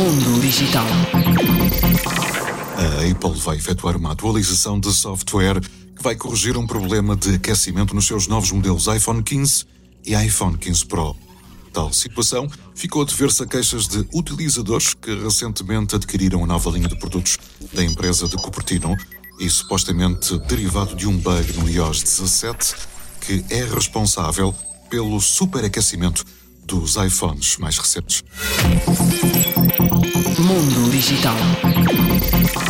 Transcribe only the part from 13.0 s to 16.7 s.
a dever-se a queixas de utilizadores que recentemente adquiriram a nova